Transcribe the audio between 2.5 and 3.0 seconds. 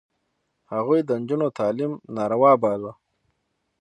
باله.